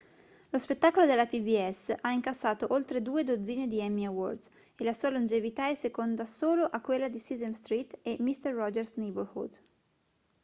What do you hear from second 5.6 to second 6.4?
è seconda